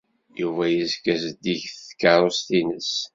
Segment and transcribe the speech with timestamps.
[0.39, 2.93] Yuba tezga zeddiget tkeṛṛust-nnes.